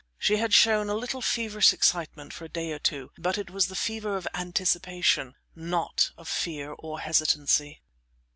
[0.17, 3.67] She had shown a little feverish excitement for a day or two, but it was
[3.67, 7.83] the fever of anticipation, not of fear or hesitancy.